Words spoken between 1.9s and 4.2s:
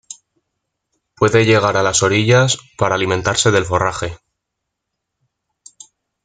orillas para alimentarse del forraje.